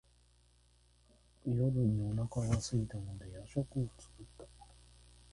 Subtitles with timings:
[1.45, 4.45] 夜にお腹がすいたので夜食を作った。